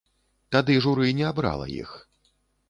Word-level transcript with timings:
Тады 0.55 0.77
журы 0.85 1.11
не 1.19 1.27
абрала 1.33 1.69
іх. 1.83 1.93